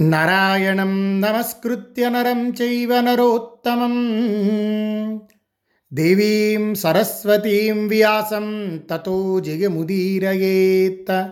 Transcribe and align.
నారాయణం 0.00 1.20
నమస్కృత్య 1.20 2.08
నరం 2.08 2.50
చైవ 2.50 3.00
నరోత్తమం. 3.00 3.94
దేవీం 5.92 6.74
సరస్వతీం 6.74 7.88
వ్యాసం 7.88 8.78
తతో 8.90 9.40
జయముదీరయేత్. 9.40 11.24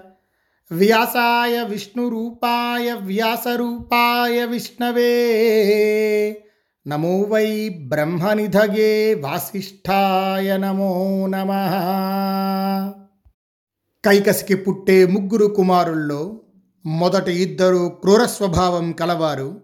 వ్యాసాయ 0.72 1.64
విష్ణురూపాయ 1.68 2.92
వ్యాసరూపాయ 2.92 4.44
విష్ణవే. 4.44 5.22
నమో 6.86 7.20
వై 7.20 7.68
బ్రహ్మనిధగే 7.68 9.14
వాసిష్ఠాయ 9.14 10.56
నమో 10.56 11.26
నమ. 11.26 11.48
కైకసికి 14.04 14.54
పుట్టే 14.54 15.06
ముగ్గురు 15.06 15.46
కుమారుల్లో 15.46 16.40
మొదటి 16.86 17.32
ఇద్దరు 17.32 17.88
క్రూర 18.00 18.26
స్వభావం 18.26 18.92
కలవారు. 18.92 19.60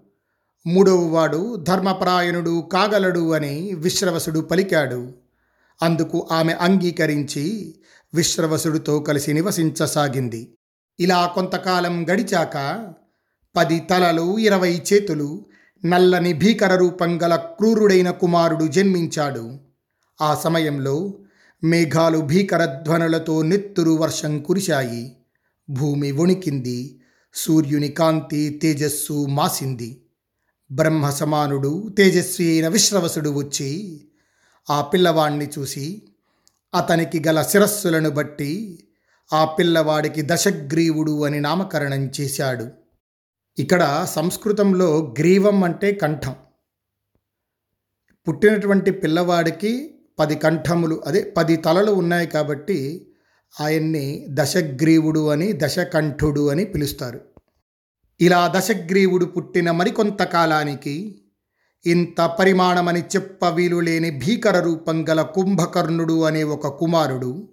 మూడవవాడు 0.67 1.57
ధర్మపరాయణుడు 1.57 2.69
కాగలడు 2.73 3.33
అని 3.33 3.75
విశ్రవసుడు 3.75 4.41
పలికాడు. 4.41 5.13
అందుకు 5.83 6.29
ఆమె 6.33 6.53
అంగీకరించి 6.53 7.75
విశ్రవసుడితో 8.15 9.01
కలిసి 9.01 9.33
నివసించసాగింది. 9.33 10.55
ఇలా 11.01 11.27
కొంతకాలం 11.27 12.11
గడిచాక 12.11 12.89
పది 13.57 13.81
తలలు 13.81 14.39
ఇరవై 14.39 14.83
చేతులు 14.93 15.47
నల్లని 15.85 16.33
భీకర 16.33 16.77
రూపం 16.77 17.23
గల 17.23 17.37
క్రూరుడైన 17.37 18.11
కుమారుడు 18.11 18.65
జన్మించాడు. 18.65 19.59
ఆ 20.21 20.35
సమయంలో 20.35 21.15
మేఘాలు 21.65 22.19
భీకర 22.19 22.65
ధ్వనులతో 22.65 23.43
నెత్తురు 23.43 23.91
వర్షం 23.91 24.43
కురిశాయి. 24.43 25.17
భూమి 25.71 26.13
వణికింది. 26.13 27.01
సూర్యుని 27.35 27.89
కాంతి 27.89 28.61
తేజస్సు 28.63 29.27
మాసింది. 29.27 30.01
బ్రహ్మ 30.73 31.11
సమానుడు 31.11 31.95
తేజస్వి 31.99 32.51
అయిన 32.51 32.69
విశ్రవసుడు 32.69 33.31
వచ్చి 33.31 34.01
ఆ 34.71 34.83
పిల్లవాణ్ణి 34.83 35.51
చూసి 35.59 36.03
అతనికి 36.75 37.23
గల 37.29 37.43
శిరస్సులను 37.43 38.11
బట్టి 38.11 38.79
ఆ 39.33 39.45
పిల్లవాడికి 39.45 40.23
దశగ్రీవుడు 40.25 41.25
అని 41.25 41.41
నామకరణం 41.41 42.11
చేశాడు. 42.21 42.69
ఇక్కడ 43.59 44.07
సంస్కృతంలో 44.11 45.15
గ్రీవం 45.19 45.65
అంటే 45.65 45.93
కంఠం. 45.93 46.35
పుట్టినటువంటి 48.29 48.91
పిల్లవాడికి 48.91 49.95
పది 50.19 50.35
కంఠములు 50.35 51.03
అదే 51.07 51.35
పది 51.37 51.57
తలలు 51.57 51.93
ఉన్నాయి 51.93 52.27
కాబట్టి 52.27 53.07
ఆయన్ని 53.61 54.27
దశగ్రీవుడు 54.29 55.29
అని 55.29 55.53
దశకంఠుడు 55.53 56.49
అని 56.49 56.65
పిలుస్తారు. 56.65 57.21
ఇలా 58.21 58.53
దశగ్రీవుడు 58.57 59.25
పుట్టిన 59.25 59.71
మరికొంతకాలానికి 59.71 61.23
ఇంత 61.87 62.21
పరిమాణమని 62.21 63.01
చెప్ప 63.01 63.45
వీలు 63.45 63.81
లేని 63.81 64.11
భీకర 64.11 64.61
రూపం 64.61 65.09
గల 65.09 65.23
కుంభకర్ణుడు 65.23 66.23
అనే 66.23 66.43
ఒక 66.43 66.67
కుమారుడు 66.67 67.49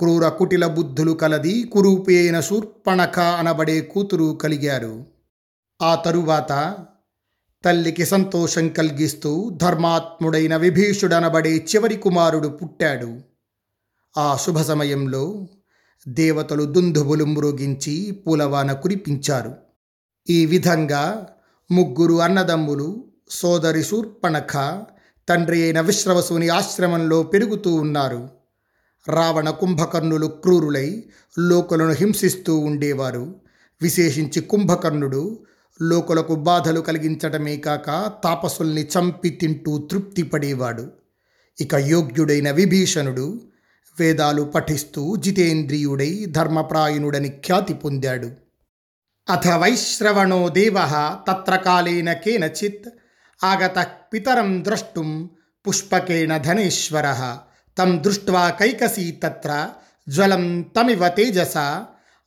క్రూర 0.00 0.28
కుటిల 0.28 0.66
బుద్ధులు 0.66 1.12
కలది 1.12 1.64
కురూపి 1.64 2.18
అయిన 2.18 2.40
శూర్పణఖ 2.40 3.18
అనబడే 3.18 3.80
కూతురు 3.80 4.38
కలిగారు. 4.42 5.06
ఆ 5.82 5.94
తరువాత 5.94 6.76
తల్లికి 7.64 8.06
సంతోషం 8.06 8.68
కలిగిస్తూ 8.68 9.58
ధర్మాత్ముడైన 9.62 10.56
విభీషుడనబడే 10.56 11.56
చివరి 11.56 11.96
కుమారుడు 11.96 12.48
పుట్టాడు. 12.48 13.31
ఆ 14.16 14.36
శుభ 14.36 14.58
సమయంలో 14.62 15.48
దేవతలు 16.08 16.64
దుందుబులు 16.64 17.24
మృగించి 17.24 18.10
పూలవాన 18.10 18.72
కురిపించారు. 18.72 19.54
ఈ 20.30 20.46
విధంగా 20.46 21.26
ముగ్గురు 21.70 22.14
అన్నదమ్ములు 22.14 23.04
సోదరి 23.30 23.84
శూర్పణఖ 23.84 24.82
తండ్రి 25.28 25.62
అయిన 25.62 25.80
విశ్రవసుని 25.80 26.48
ఆశ్రమంలో 26.48 27.22
పెరుగుతూ 27.22 27.74
ఉన్నారు. 27.74 28.28
రావణ 29.08 29.50
కుంభకర్ణులు 29.50 30.26
క్రూరులై 30.26 31.04
లోకులను 31.38 31.92
హింసిస్తూ 31.92 32.58
ఉండేవారు. 32.58 33.34
విశేషించి 33.82 34.40
కుంభకర్ణుడు 34.40 35.46
లోకులకు 35.82 36.34
బాధలు 36.34 36.80
కలిగించడమే 36.80 37.56
కాక 37.56 38.12
తాపసుల్ని 38.24 38.88
చంపి 38.98 39.28
తింటూ 39.28 39.88
తృప్తి 39.90 40.22
పడేవాడు 40.22 40.90
ఇక 41.60 41.74
యోగ్యుడైన 41.74 42.50
విభీషణుడు 42.50 43.40
వేదాలు 44.00 44.42
పఠిస్తూ 44.42 45.16
జితేంద్రియుడై 45.16 46.24
ధర్మప్రాయునుడని 46.28 47.28
ఖ్యాతి 47.28 47.74
పొందాడు. 47.74 48.30
అథ 49.30 49.48
వైశ్రవణో 49.48 50.48
దేవ 50.48 50.76
తత్ర 51.28 51.56
కాలేన 51.56 52.12
కేనచిత్ 52.12 52.88
ఆగత 53.44 53.86
పితరం 54.12 54.64
ద్రష్టుం 54.64 55.30
పుష్పకేణ 55.64 56.36
ధనేశ్వర 56.36 57.38
తం 57.78 58.02
దృష్ట్వా 58.04 58.50
కైకసీ 58.50 59.10
తత్ర 59.10 59.68
జ్వలం 60.08 60.62
తమివ 60.62 61.08
తేజస 61.08 61.56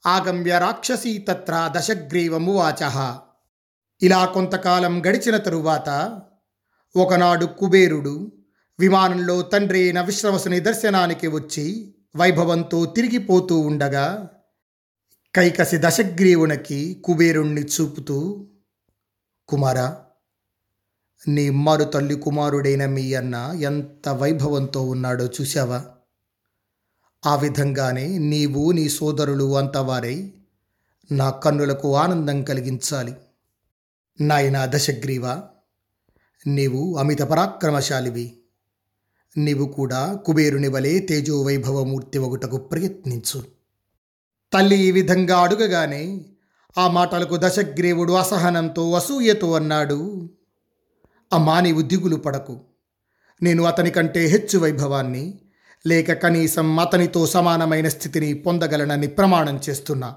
ఆగమ్య 0.04 0.60
రాక్షసీ 0.60 1.18
తత్ర 1.18 1.72
దశగ్రీవమువాచ 1.76 2.82
ఇలా 4.02 4.26
కొంతకాలం 4.26 5.00
గడిచిన 5.08 5.38
తరువాత 5.38 5.90
ఒకనాడు 6.96 7.46
కుబేరుడు 7.46 8.32
విమానంలో 8.80 9.42
తండ్రి 9.42 9.84
అయిన 9.84 10.02
విశ్రవసుని 10.02 10.60
దర్శనానికి 10.60 11.28
వచ్చి 11.28 11.96
వైభవంతో 12.16 12.86
తిరిగిపోతూ 12.86 13.60
ఉండగా 13.60 14.30
కైకసి 15.36 15.78
దశగ్రీవునికి 15.78 17.02
కుబేరుణ్ణి 17.04 17.62
చూపుతూ 17.62 18.48
కుమారా 19.48 20.02
నీ 21.28 21.50
మారు 21.50 21.84
తల్లి 21.84 22.16
కుమారుడైన 22.16 22.86
మీ 22.86 23.14
అన్న 23.14 23.52
ఎంత 23.56 24.10
వైభవంతో 24.10 24.82
ఉన్నాడో 24.82 25.26
చూశావా? 25.26 25.86
ఆ 27.26 27.36
విధంగానే 27.36 28.18
నీవు 28.18 28.72
నీ 28.72 28.90
సోదరులు 28.90 29.58
అంతవారై 29.58 30.34
నా 31.12 31.30
కన్నులకు 31.30 31.96
ఆనందం 31.96 32.44
కలిగించాలి. 32.44 33.16
నాయనా 34.22 34.66
దశగ్రీవ 34.66 35.42
నీవు 36.48 36.98
అమిత 36.98 37.22
పరాక్రమశాలివి. 37.22 38.42
నీవు 39.38 39.66
కూడా 39.66 40.14
కుబేరుని 40.14 40.68
వలె 40.68 41.00
తేజోవైభవమూర్తి 41.00 42.18
ఒకటకు 42.18 42.58
ప్రయత్నించు. 42.58 43.44
తల్లి 44.54 44.78
ఈ 44.78 44.92
విధంగా 44.92 45.38
అడుగగానే 45.38 46.26
ఆ 46.78 46.88
మాటలకు 46.88 47.38
దశగ్రీవుడు 47.38 48.14
అసహనంతో 48.14 48.92
అసూయతో 48.92 49.54
అన్నాడు 49.54 50.30
అమ్మా 51.34 51.60
నీవు 51.60 51.82
దిగులు 51.82 52.16
పడకు. 52.16 52.60
నేను 53.44 53.64
అతని 53.64 53.92
కంటే 53.92 54.26
హెచ్చు 54.26 54.60
వైభవాన్ని 54.60 55.40
లేక 55.88 56.14
కనీసం 56.14 56.80
అతనితో 56.80 57.28
సమానమైన 57.28 57.88
స్థితిని 57.88 58.34
పొందగలనని 58.34 59.08
ప్రమాణం 59.08 59.60
చేస్తున్నా. 59.70 60.16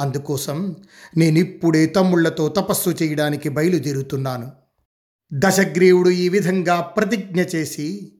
అందుకోసం 0.00 0.76
నేనిప్పుడే 1.16 1.86
తమ్ముళ్ళతో 1.86 2.48
తపస్సు 2.48 2.90
చేయడానికి 2.90 3.48
బయలుదేరుతున్నాను. 3.48 4.52
దశగ్రీవుడు 5.32 6.10
ఈ 6.10 6.28
విధంగా 6.28 6.80
ప్రతిజ్ఞ 6.80 7.40
చేసి 7.40 8.16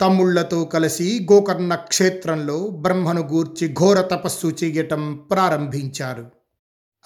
తమ్ముళ్ళతో 0.00 0.64
కలిసి 0.64 1.26
గోకర్ణ 1.32 1.74
క్షేత్రంలో 1.74 2.68
బ్రహ్మను 2.68 3.20
గూర్చి 3.20 3.72
ఘోర 3.72 4.00
తపస్సు 4.00 4.56
చేయటం 4.64 5.16
ప్రారంభించారు. 5.30 6.30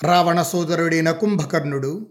రావణ 0.03 0.43
సోదరుడైన 0.43 1.11
కుంభకర్ణుడు 1.11 2.07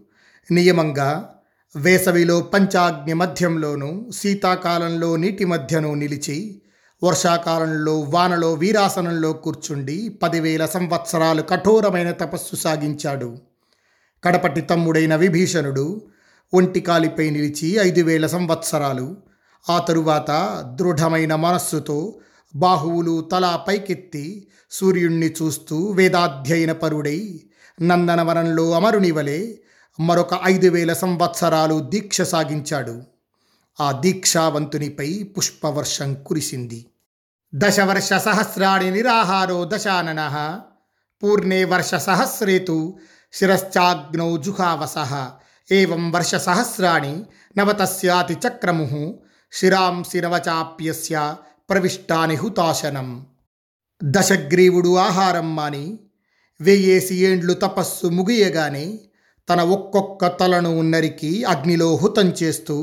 నియమంగా 0.51 1.35
వేసవిలో 1.75 2.39
పంచాగ్ని 2.41 3.13
మధ్యంలోనూ 3.13 4.11
శీతాకాలంలో 4.11 5.15
నీటి 5.15 5.45
మధ్యను 5.45 5.93
నిలిచి 5.93 6.61
వర్షాకాలంలో 7.03 7.99
వానలో 7.99 8.53
వీరాసనంలో 8.53 9.33
కూర్చుండి 9.33 10.09
పదివేల 10.09 10.65
సంవత్సరాలు 10.65 11.41
కఠోరమైన 11.41 12.11
తపస్సు 12.11 12.55
సాగించాడు. 12.55 13.37
కడపటి 14.23 14.61
తమ్ముడైన 14.61 15.15
విభీషణుడు 15.15 16.07
ఒంటికాలిపై 16.53 17.29
నిలిచి 17.29 17.75
ఐదు 17.75 18.01
వేల 18.01 18.27
సంవత్సరాలు 18.27 19.28
ఆ 19.69 19.79
తరువాత 19.79 20.61
దృఢమైన 20.75 21.35
మనస్సుతో 21.35 22.19
బాహువులు 22.55 23.21
తలా 23.21 23.55
పైకెత్తి 23.55 24.47
సూర్యుణ్ణి 24.71 25.29
చూస్తూ 25.29 25.91
వేదాధ్యయన 25.91 26.71
పరుడై 26.71 27.39
నందనవనంలో 27.81 28.71
అమరునివలే 28.71 29.59
మరొక 29.99 30.39
ఐదు 30.43 30.67
వేల 30.67 30.93
సంవత్సరాలు 30.93 31.79
దీక్ష 31.79 32.21
సాగించాడు. 32.21 33.01
ఆ 33.81 33.91
దీక్షావంతునిపై 33.91 35.23
పుష్పవర్షం 35.37 36.23
కురిసింది. 36.23 36.85
దశవర్ష 37.55 38.13
సహస్రాణి 38.13 38.91
నిరాహారో 38.91 39.69
దశానన 39.73 40.61
పూర్ణే 41.23 41.65
వర్ష 41.65 41.95
సహస్రేతు 41.95 42.97
శిరశ్చాగ్నౌ 43.33 44.37
జుహావస. 44.37 45.27
ఏం 45.71 46.11
వర్ష 46.11 46.35
సహస్రాణి 46.35 47.25
నవతస్యాతి 47.57 48.37
చక్రము 48.47 49.19
శిరాంసి 49.53 50.19
నవచాప్యస్య 50.21 51.17
ప్రవిష్టాని 51.69 52.35
హుతాశనం 52.35 53.09
దశగ్రీవుడు 54.01 54.91
ఆహారం 54.97 55.55
మాని 55.55 55.85
వెయ్యేసి 56.59 57.15
ఏండ్లు 57.23 57.53
తపస్సు 57.53 58.07
ముగియగానే 58.07 58.87
తన 59.47 59.61
ఒక్కొక్క 59.69 60.27
తలను 60.39 60.81
నరికి 60.81 61.31
అగ్నిలో 61.43 61.89
హుతం 61.95 62.27
చేస్తూ 62.41 62.77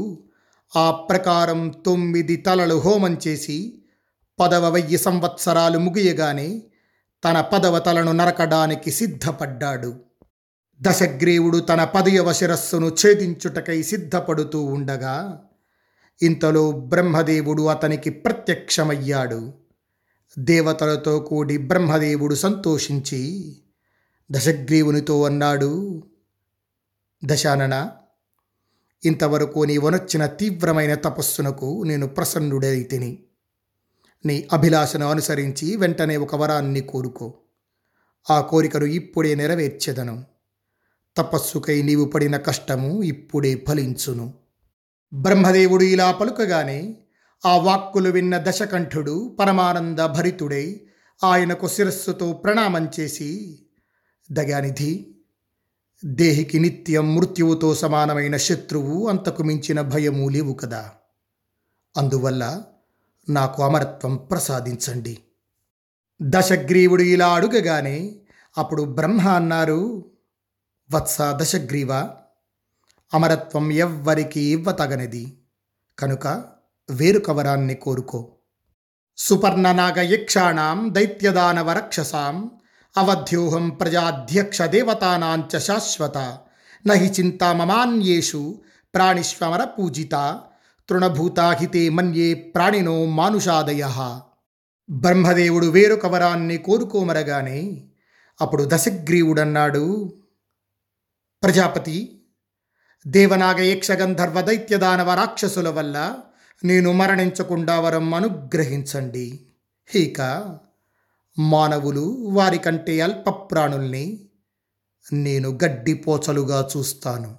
ఆ 0.73 0.87
ప్రకారం 0.91 1.61
తొమ్మిది 1.87 2.37
తలలు 2.37 2.77
హోమం 2.79 3.15
చేసి 3.27 3.59
పదవ 4.39 4.69
వెయ్యి 4.69 4.99
సంవత్సరాలు 4.99 5.79
ముగియగానే 5.79 6.49
తన 7.23 7.37
పదవ 7.53 7.79
తలను 7.79 8.13
నరకడానికి 8.13 8.91
సిద్ధపడ్డాడు 8.91 9.91
దశగ్రీవుడు 10.81 11.59
తన 11.61 11.85
పదయవ 11.85 12.33
శిరస్సును 12.33 12.89
ఛేదించుటకై 13.01 13.79
సిద్ధపడుతూ 13.83 14.61
ఉండగా 14.65 15.17
ఇంతలో 16.23 16.73
బ్రహ్మదేవుడు 16.73 17.63
అతనికి 17.63 18.11
ప్రత్యక్షమయ్యాడు. 18.11 19.55
దేవతలతో 20.39 21.21
కూడి 21.21 21.59
బ్రహ్మదేవుడు 21.59 22.35
సంతోషించి 22.35 23.53
దశగ్రీవునితో 24.33 25.25
అన్నాడు 25.25 26.03
దశానన 27.25 27.91
ఇంతవరకు 29.05 29.61
నీ 29.61 29.79
వనొచ్చిన 29.79 30.27
తీవ్రమైన 30.27 30.95
తపస్సునకు 30.95 31.85
నేను 31.87 32.07
ప్రసన్నుడైతిని. 32.07 33.19
నీ 34.27 34.49
అభిలాషను 34.53 35.11
అనుసరించి 35.11 35.77
వెంటనే 35.77 36.17
ఒక 36.17 36.37
వరాన్ని 36.37 36.81
కోరుకో. 36.81 37.35
ఆ 38.31 38.41
కోరికను 38.41 38.85
ఇప్పుడే 38.85 39.35
నెరవేర్చెదను. 39.35 40.25
తపస్సుకై 41.17 41.83
నీవు 41.83 42.05
పడిన 42.05 42.37
కష్టము 42.37 43.03
ఇప్పుడే 43.03 43.65
ఫలించును. 43.69 44.45
బ్రహ్మదేవుడు 45.12 45.85
ఇలా 45.85 46.12
పలుకగానే 46.12 46.97
ఆ 47.47 47.56
వాక్కులు 47.56 48.11
విన్న 48.11 48.38
దశకంఠుడు 48.38 49.37
పరమానంద 49.41 49.99
భరితుడై 49.99 50.81
ఆయనకు 51.25 51.69
శిరస్సుతో 51.69 52.32
ప్రణామం 52.32 52.88
చేసి 53.00 53.58
దగానిధి 54.32 55.17
దేహికి 56.05 56.58
నిత్యం 56.58 57.14
మృత్యువుతో 57.14 57.75
సమానమైన 57.75 58.37
శత్రువు 58.37 59.08
అంతకు 59.08 59.43
మించిన 59.43 59.81
భయము 59.81 60.29
లేవు 60.29 60.53
కదా. 60.55 60.93
అందువల్ల 61.97 62.62
నాకు 63.29 63.62
అమరత్వం 63.62 64.17
ప్రసాదించండి. 64.17 65.19
దశగ్రీవుడు 66.23 67.03
ఇలా 67.03 67.29
అడుగగానే 67.29 68.20
అప్పుడు 68.58 68.82
బ్రహ్మ 68.82 69.29
అన్నారు 69.29 70.11
వత్స 70.94 71.17
దశగ్రీవా 71.37 72.11
అమరత్వం 73.14 73.73
ఎవ్వరికి 73.73 74.41
ఇవ్వతగనిది. 74.41 75.38
కనుక 75.99 76.44
వేరుకవరాన్ని 76.91 77.75
కోరుకో. 77.75 78.32
సుపర్ణనాగ 79.17 80.00
యక్షాణం 80.00 80.94
దైత్యదానవ 80.94 81.73
రక్షసాం 81.73 82.50
అవధ్యోహం 82.97 83.70
ప్రజాధ్యక్ష 83.70 84.62
దేవతానాంచ 84.62 85.58
శాశ్వత 85.58 86.38
నహి 86.87 87.11
చింతా 87.11 87.53
మమాన్యేషు 87.53 88.61
ప్రాణిష్వమర 88.94 89.64
పూజిత 89.64 90.41
తృణభూతాహితే 90.88 91.88
మన్యే 91.88 92.35
ప్రాణినో 92.35 93.05
మానుషాదయ. 93.05 94.20
బ్రహ్మదేవుడు 94.91 95.67
వేరొక 95.67 96.06
వరాన్ని 96.06 96.56
కోరుకోమరగానే 96.56 97.88
అప్పుడు 98.41 98.64
దశగ్రీవుడన్నాడు. 98.73 100.12
ప్రజాపతి 101.43 102.16
దేవనాగ 103.06 103.60
యక్షగంధర్వ 103.60 104.40
దైత్యదానవ 104.40 105.14
రాక్షసుల 105.14 105.69
వల్ల 105.69 106.19
నేను 106.64 106.93
మరణించకుండా 106.93 107.81
వరం 107.81 108.14
అనుగ్రహించండి. 108.14 109.46
ఇక 109.94 110.20
మానవులు 111.38 112.16
వారికంటే 112.20 113.00
అల్ప 113.00 113.31
ప్రాణుల్ని 113.31 114.28
నేను 115.12 115.58
గడ్డి 115.64 115.94
పోచలుగా 115.94 116.69
చూస్తాను. 116.76 117.37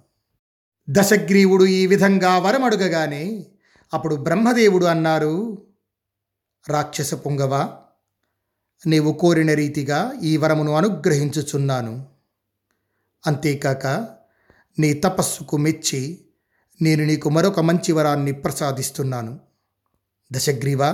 దశగ్రీవుడు 0.89 1.63
ఈ 1.63 1.87
విధంగా 1.87 2.37
వరం 2.37 2.63
అడుగగానే 2.63 3.45
అప్పుడు 3.93 4.15
బ్రహ్మదేవుడు 4.15 4.85
అన్నారు 4.85 5.65
రాక్షస 6.69 7.13
పొంగవ 7.13 7.77
నీవు 8.87 9.13
కోరిన 9.13 9.53
రీతిగా 9.53 10.13
ఈ 10.23 10.37
వరమును 10.37 10.71
అనుగ్రహించుచున్నాను. 10.71 12.05
అంతేకాక 13.27 14.16
నీ 14.79 14.93
తపస్సుకు 14.93 15.57
మెచ్చి 15.57 16.25
నేను 16.81 17.05
నీకు 17.05 17.29
మరొక 17.29 17.59
మంచి 17.59 17.91
వరాన్ని 17.91 18.31
ప్రసాదిస్తున్నాను. 18.31 19.39
దశగ్రీవ 20.33 20.85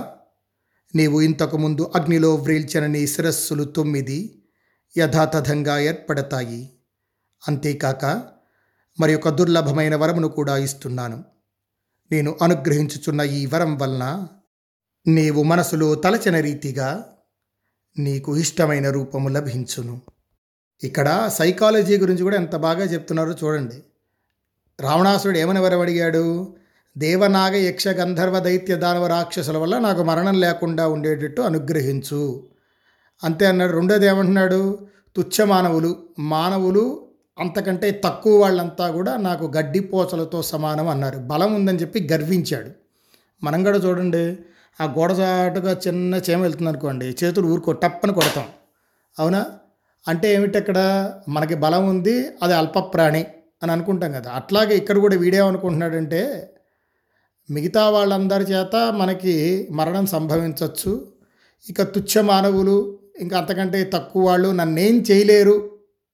నీవు 0.94 1.20
ఇంతకుముందు 1.20 1.92
అగ్నిలో 1.94 2.34
వ్రీల్చిన 2.34 2.86
నీ 2.86 3.06
శిరస్సులు 3.06 3.64
తొమ్మిది 3.64 4.42
యథాతథంగా 4.98 5.78
ఏర్పడతాయి. 5.78 6.70
అంతేకాక 7.48 8.04
మరి 9.00 9.14
ఒక 9.14 9.28
దుర్లభమైన 9.28 9.96
వరమును 9.96 10.28
కూడా 10.28 10.58
ఇస్తున్నాను. 10.58 11.24
నేను 12.12 12.38
అనుగ్రహించుచున్న 12.42 13.20
ఈ 13.20 13.46
వరం 13.46 13.78
వలన 13.78 14.28
నీవు 15.06 15.42
మనసులో 15.42 15.94
తలచిన 15.94 16.40
రీతిగా 16.40 17.06
నీకు 17.98 18.36
ఇష్టమైన 18.36 18.90
రూపము 18.90 19.28
లభించును. 19.28 20.00
ఇక్కడ 20.82 21.30
సైకాలజీ 21.32 21.98
గురించి 21.98 22.22
కూడా 22.22 22.36
ఎంత 22.36 22.56
బాగా 22.56 22.84
చెప్తున్నారో 22.84 23.32
చూడండి. 23.44 23.74
రావణాసురుడు 24.80 25.38
ఏమని 25.38 25.60
వరం 25.60 25.80
అడిగాడు 25.80 26.54
దేవనాగ 26.98 27.54
యక్ష 27.54 27.88
గంధర్వ 27.88 28.38
దైత్య 28.38 28.76
దానవ 28.76 29.06
రాక్షసుల 29.06 29.56
వల్ల 29.56 29.78
నాకు 29.78 30.02
మరణం 30.02 30.40
లేకుండా 30.40 30.88
ఉండేటట్టు 30.88 31.42
అనుగ్రహించు. 31.42 32.42
అంతే 33.24 33.46
అన్నాడు. 33.46 33.72
రెండోది 33.72 34.06
ఏమంటున్నాడు? 34.06 34.78
తుచ్చ 35.16 35.44
మానవులు 35.44 35.96
మానవులు 36.18 37.06
అంతకంటే 37.38 38.02
తక్కువ 38.04 38.40
వాళ్ళంతా 38.40 38.90
కూడా 38.90 39.16
నాకు 39.16 39.52
గడ్డిపోచలతో 39.56 40.42
సమానం 40.42 40.88
అన్నారు. 40.88 41.18
బలం 41.18 41.54
ఉందని 41.54 41.78
చెప్పి 41.78 42.08
గర్వించాడు. 42.12 42.70
మనం 43.44 43.64
కూడా 43.64 43.78
చూడండి. 43.78 44.36
ఆ 44.80 44.84
గోడచాటుగా 44.84 45.80
చిన్న 45.86 46.14
చేమ 46.14 46.42
వెళ్తుంది 46.42 46.68
అనుకోండి 46.68 47.16
చేతులు 47.24 47.46
ఊరుకో 47.46 47.72
టప్పని 47.72 48.12
కొడతాం. 48.12 48.44
అవునా? 49.18 49.46
అంటే 50.08 50.34
ఏమిటి 50.34 50.58
అక్కడ 50.58 51.12
మనకి 51.28 51.54
బలం 51.54 51.88
ఉంది 51.88 52.26
అది 52.42 52.54
అల్ప 52.54 52.78
ప్రాణి 52.78 53.24
అని 53.62 53.72
అనుకుంటాం 53.72 54.12
కదా. 54.12 54.30
అట్లాగే 54.30 54.76
ఇక్కడ 54.76 54.98
కూడా 54.98 55.16
వీడేమనుకుంటున్నాడంటే 55.16 56.50
మిగతా 57.50 57.90
వాళ్ళందరి 57.90 58.44
చేత 58.44 58.92
మనకి 58.96 59.68
మరణం 59.70 60.06
సంభవించవచ్చు 60.06 61.12
ఇక 61.70 61.82
తుచ్చ 61.82 62.20
మానవులు 62.20 62.98
ఇంకా 63.20 63.38
అంతకంటే 63.38 63.90
తక్కువ 63.94 64.26
వాళ్ళు 64.26 64.48
నన్నేం 64.48 65.00
చేయలేరు 65.00 65.70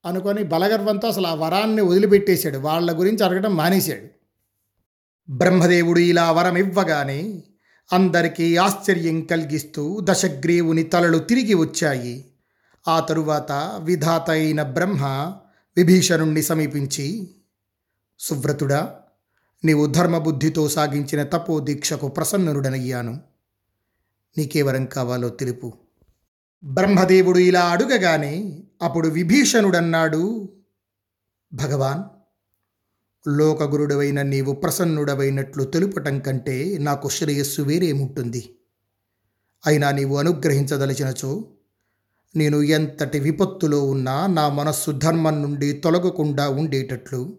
అనుకొని 0.06 0.42
బలగర్వంతో 0.42 1.08
అసలు 1.08 1.26
ఆ 1.26 1.34
వరాన్ని 1.34 1.82
వదిలిపెట్టేశాడు. 1.82 2.58
వాళ్ళ 2.58 2.98
గురించి 2.98 3.24
అడగడం 3.24 3.56
మానేశాడు. 3.56 4.06
బ్రహ్మదేవుడు 5.32 5.98
ఇలా 5.98 6.32
వరం 6.32 6.56
ఇవ్వగానే 6.56 7.42
అందరికీ 7.92 8.56
ఆశ్చర్యం 8.56 9.20
కలిగిస్తూ 9.20 10.00
దశగ్రీవుని 10.02 10.82
తలలు 10.82 11.18
తిరిగి 11.18 11.54
వచ్చాయి. 11.54 12.24
ఆ 12.88 13.00
తరువాత 13.00 13.80
విధాత 13.82 14.30
అయిన 14.30 14.62
బ్రహ్మ 14.62 15.06
విభీషణుణ్ణి 15.76 16.42
సమీపించి 16.42 17.34
సువ్రతుడా 18.18 19.00
నీవు 19.64 19.86
ధర్మబుద్ధితో 19.86 20.68
సాగించిన 20.68 21.22
తపో 21.22 21.60
దీక్షకు 21.60 22.08
ప్రసన్నుడనయ్యాను. 22.08 23.20
నీకే 24.38 24.62
వరం 24.62 24.86
కావాలో 24.86 25.28
తెలుపు 25.28 25.72
బ్రహ్మదేవుడు 26.64 27.38
ఇలా 27.38 27.60
అడుగగానే 27.60 28.62
అప్పుడు 28.82 29.08
విభీషణుడన్నాడు. 29.08 30.52
భగవాన్ 31.52 32.02
లోకగురుడవైన 33.28 34.22
నీవు 34.22 34.52
ప్రసన్నుడవైనట్లు 34.52 35.64
తెలుపటం 35.64 36.20
కంటే 36.20 36.78
నాకు 36.78 37.08
శ్రేయస్సు 37.08 37.62
వేరేముంటుంది. 37.62 38.58
అయినా 39.66 39.90
నీవు 39.90 40.16
అనుగ్రహించదలిచినచో 40.16 41.48
నేను 42.36 42.62
ఎంతటి 42.62 43.18
విపత్తులో 43.18 43.84
ఉన్నా 43.84 44.26
నా 44.26 44.48
మనస్సు 44.48 44.90
ధర్మం 44.90 45.42
నుండి 45.42 45.72
తొలగకుండా 45.72 46.48
ఉండేటట్లు. 46.48 47.38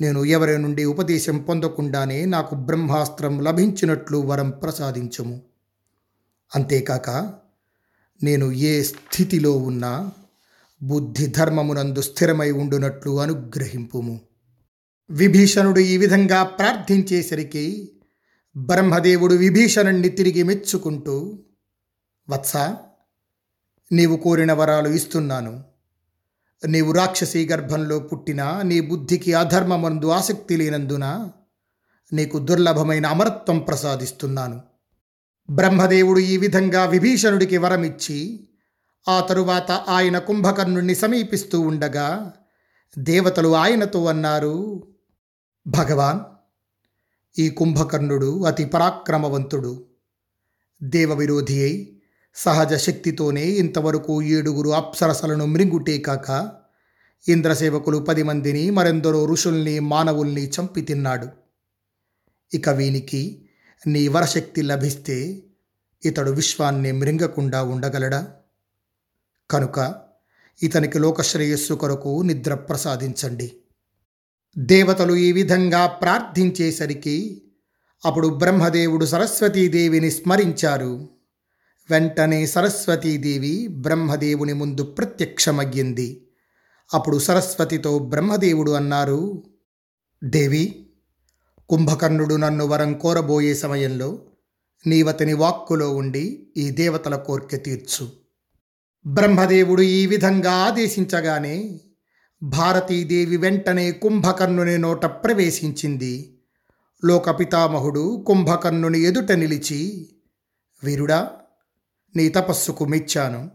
నేను 0.00 0.24
ఎవరి 0.24 0.58
నుండి 0.58 0.84
ఉపదేశం 0.84 1.38
పొందకుండానే 1.38 2.24
నాకు 2.24 2.54
బ్రహ్మాస్త్రం 2.54 3.40
లభించినట్లు 3.40 4.18
వరం 4.18 4.50
ప్రసాదించము. 4.50 5.42
అంతేకాక 6.54 7.10
నేను 8.22 8.52
ఏ 8.52 8.82
స్థితిలో 8.82 9.52
ఉన్నా 9.52 10.12
బుద్ధి 10.82 11.26
ధర్మమునందు 11.26 12.00
స్థిరమై 12.00 12.50
ఉండునట్లు 12.50 13.20
అనుగ్రహింపుము. 13.20 14.20
విభీషణుడు 15.10 15.80
ఈ 15.80 15.96
విధంగా 15.96 16.42
ప్రార్థించేసరికి 16.42 17.92
బ్రహ్మదేవుడు 18.56 19.34
విభీషణుణ్ణి 19.34 20.08
తిరిగి 20.08 20.42
మెచ్చుకుంటూ 20.42 21.38
వత్స 22.30 22.52
నీవు 23.92 24.16
కోరిన 24.16 24.52
వరాలు 24.52 24.88
ఇస్తున్నాను. 24.88 25.64
నీవు 26.66 26.92
రాక్షసి 26.92 27.48
గర్భంలో 27.52 27.98
పుట్టిన 27.98 28.62
నీ 28.62 28.80
బుద్ధికి 28.80 29.34
అధర్మమందు 29.34 30.06
ఆసక్తి 30.06 30.56
లేనందున 30.56 31.30
నీకు 32.12 32.38
దుర్లభమైన 32.38 33.06
అమరత్వం 33.06 33.58
ప్రసాదిస్తున్నాను. 33.58 34.62
బ్రహ్మదేవుడు 35.50 36.18
ఈ 36.18 36.36
విధంగా 36.36 36.84
విభీషణుడికి 36.84 37.56
వరమిచ్చి 37.56 38.48
ఆ 39.08 39.20
తరువాత 39.20 39.70
ఆయన 39.70 40.18
కుంభకర్ణుణ్ణి 40.18 40.94
సమీపిస్తూ 40.94 41.60
ఉండగా 41.60 42.32
దేవతలు 42.98 43.56
ఆయనతో 43.56 44.04
అన్నారు 44.04 44.86
భగవాన్ 45.66 46.20
ఈ 47.40 47.50
కుంభకర్ణుడు 47.50 48.44
అతి 48.44 48.64
పరాక్రమవంతుడు. 48.64 49.86
దేవ 50.82 51.14
విరోధి 51.14 51.62
అయి 51.62 51.99
సహజ 52.34 52.74
శక్తితోనే 52.74 53.46
ఇంతవరకు 53.46 54.22
ఏడుగురు 54.22 54.70
అప్సరసలను 54.70 55.46
మృంగుటే 55.46 55.98
కాక 55.98 56.52
ఇంద్రసేవకులు 57.28 57.98
పది 57.98 58.22
మందిని 58.22 58.70
మరెందరో 58.70 59.24
ఋషుల్ని 59.24 59.78
మానవుల్ని 59.78 60.48
చంపి 60.48 60.80
తిన్నాడు. 60.80 61.28
ఇక 62.54 62.68
వీనికి 62.68 63.48
నీ 63.86 64.08
వరశక్తి 64.08 64.62
లభిస్తే 64.62 65.42
ఇతడు 66.04 66.30
విశ్వాన్ని 66.30 66.92
మృంగకుండా 66.92 67.62
ఉండగలడా? 67.62 68.32
కనుక 69.50 69.94
ఇతనికి 70.62 70.98
లోకశ్రేయస్సు 70.98 71.74
కొరకు 71.74 72.22
నిద్ర 72.22 72.54
ప్రసాదించండి. 72.54 73.52
దేవతలు 74.58 75.14
ఈ 75.14 75.32
విధంగా 75.32 75.86
ప్రార్థించేసరికి 75.86 77.42
అప్పుడు 78.04 78.28
బ్రహ్మదేవుడు 78.28 79.04
సరస్వతీదేవిని 79.04 80.10
స్మరించారు. 80.10 81.19
వెంటనే 81.90 82.46
సరస్వతీదేవి 82.46 83.66
బ్రహ్మదేవుని 83.66 84.52
ముందు 84.52 84.82
ప్రత్యక్షమయ్యింది. 84.82 86.26
అప్పుడు 86.94 87.18
సరస్వతితో 87.18 87.98
బ్రహ్మదేవుడు 87.98 88.70
అన్నారు 88.70 89.42
దేవి 90.24 90.86
కుంభకర్ణుడు 91.68 92.34
నన్ను 92.34 92.66
వరం 92.66 92.94
కోరబోయే 92.94 93.54
సమయంలో 93.54 94.22
నీవతని 94.86 95.32
వాక్కులో 95.32 95.94
ఉండి 95.94 96.50
ఈ 96.56 96.70
దేవతల 96.70 97.16
కోర్కె 97.16 97.56
తీర్చు. 97.56 98.08
బ్రహ్మదేవుడు 99.06 99.82
ఈ 99.82 100.06
విధంగా 100.06 100.52
ఆదేశించగానే 100.52 101.80
భారతీదేవి 102.42 103.36
వెంటనే 103.36 103.92
కుంభకర్ణుని 103.92 104.78
నోట 104.78 105.06
ప్రవేశించింది. 105.06 106.38
లోకపితామహుడు 107.04 108.24
కుంభకర్ణుని 108.26 109.00
ఎదుట 109.00 109.32
నిలిచి 109.32 110.08
వీరుడా 110.84 111.30
నీ 112.16 112.28
తపస్సుకు 112.28 112.84
మెచ్చాను. 112.84 113.50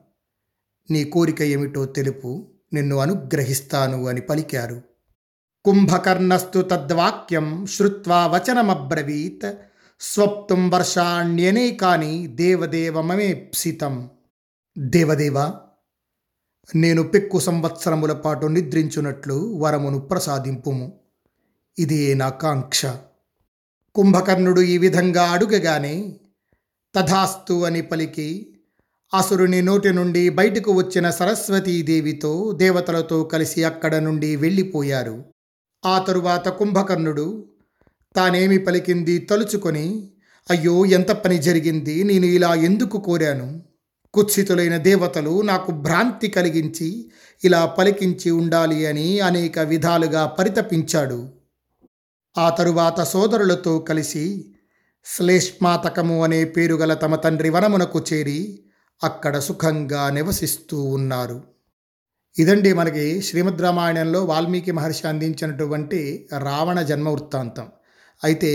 నీ 0.91 1.03
కోరిక 1.03 1.41
ఏమిటో 1.41 1.85
తెలుపు. 1.85 2.47
నిన్ను 2.73 2.97
అనుగ్రహిస్తాను 2.97 4.07
అని 4.07 4.21
పలికారు. 4.21 4.81
కుంభకర్ణస్తు 5.65 6.61
తద్వాక్యం 6.61 7.65
శ్రుత్వా 7.65 8.27
వచనమబ్రవీత్. 8.27 9.55
స్వప్తుం 9.99 10.69
వర్షాణ్యనేకాని 10.69 12.27
దేవదేవమేప్సితం 12.27 14.09
దేవదేవ 14.77 15.53
నేను 16.75 17.03
పెక్కు 17.03 17.39
సంవత్సరముల 17.39 18.13
పాటు 18.13 18.45
నిద్రించున్నట్లు 18.45 19.57
వరమును 19.57 19.99
ప్రసాదింపుము. 19.99 20.99
ఇదే 21.79 22.13
నా 22.13 22.29
కాంక్ష. 22.29 22.85
కుంభకర్ణుడు 23.95 24.61
ఈ 24.61 24.77
విధంగా 24.77 25.31
అడుగగానే 25.31 26.19
తథాస్తు 26.95 27.65
అని 27.65 27.81
పలికి 27.81 28.47
అసురుని 29.13 29.61
నోటి 29.61 29.93
నుండి 29.93 30.29
బయటకు 30.29 30.71
వచ్చిన 30.71 31.09
సరస్వతీదేవితో 31.09 32.51
దేవతలతో 32.51 33.23
కలిసి 33.23 33.63
అక్కడ 33.63 33.95
నుండి 33.95 34.35
వెళ్ళిపోయారు. 34.35 35.25
ఆ 35.85 35.99
తరువాత 35.99 36.49
కుంభకర్ణుడు 36.49 37.45
తానేమి 38.15 38.57
పలికింది 38.57 39.17
తలుచుకొని 39.17 40.09
అయ్యో 40.49 40.85
ఎంత 40.85 41.11
పని 41.11 41.37
జరిగింది 41.37 42.03
నేను 42.03 42.25
ఇలా 42.25 42.55
ఎందుకు 42.55 42.97
కోరాను? 42.97 43.61
కుత్సితులైన 44.13 44.77
దేవతలు 44.77 45.41
నాకు 45.41 45.71
భ్రాంతి 45.71 46.27
కలిగించి 46.27 47.11
ఇలా 47.43 47.65
పలికించి 47.65 48.31
ఉండాలి 48.31 48.85
అని 48.85 49.19
అనేక 49.19 49.59
విధాలుగా 49.59 50.25
పరితపించాడు. 50.25 51.29
ఆ 52.37 52.49
తరువాత 52.49 53.01
సోదరులతో 53.03 53.79
కలిసి 53.79 54.54
శ్లేష్మాతకము 55.07 56.23
అనే 56.23 56.45
పేరు 56.45 56.75
గల 56.75 56.93
తమ 56.93 57.15
తండ్రి 57.15 57.49
వనమునకు 57.49 58.05
చేరి 58.13 58.59
అక్కడ 59.03 59.39
సుఖంగా 59.39 60.09
నివసిస్తూ 60.09 60.83
ఉన్నారు. 60.83 61.43
ఇదండి 62.39 62.73
మనకి 62.73 63.21
శ్రీమద్ 63.21 63.61
రామాయణంలో 63.61 64.23
వాల్మీకి 64.23 64.71
మహర్షి 64.71 65.07
అందించినటువంటి 65.07 66.29
రావణ 66.37 66.81
జన్మ 66.81 67.09
వృత్తాంతం. 67.09 67.67
అయితే 68.23 68.51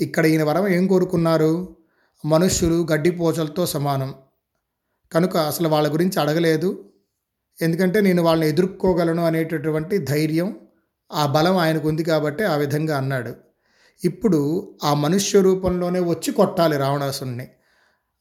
ఇక్కడ 0.00 0.26
ఈయన 0.26 0.42
వరం 0.42 0.68
ఏం 0.68 0.86
కోరుకున్నారు? 0.86 1.76
మనుష్యులు 2.24 2.86
గడ్డిపోచలతో 2.92 3.66
సమానం. 3.66 4.14
కనుక 5.12 5.36
అసలు 5.36 5.68
వాళ్ళ 5.68 5.92
గురించి 5.92 6.20
అడగలేదు. 6.20 6.84
ఎందుకంటే 7.62 8.00
నేను 8.00 8.22
వాళ్ళని 8.22 8.48
ఎదుర్కోగలను 8.48 9.26
అనేటటువంటి 9.26 9.98
ధైర్యం 9.98 10.56
ఆ 11.12 11.26
బలం 11.26 11.56
ఆయనకు 11.56 11.88
ఉంది 11.88 12.04
కాబట్టి 12.04 12.44
ఆ 12.44 12.56
విధంగా 12.56 12.96
అన్నాడు. 12.96 13.45
ఇప్పుడు 14.04 14.72
ఆ 14.84 14.94
మనుష్య 14.94 15.40
రూపంలోనే 15.40 16.00
వచ్చి 16.00 16.32
కొట్టాలి 16.32 16.76
రావణాసుని 16.76 17.48